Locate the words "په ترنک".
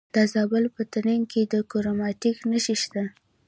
0.75-1.23